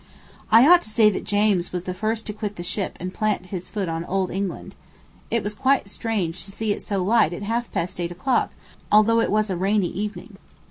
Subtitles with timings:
[0.51, 3.45] I ought to say that James was the first to quit the ship and plant
[3.53, 4.73] his foot on Old England.
[5.29, 8.51] It was quite strange to see it so light at half past eight o'clock,
[8.91, 10.39] although it was a rainy evening.